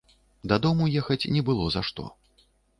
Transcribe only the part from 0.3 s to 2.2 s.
Дадому ехаць не было за што.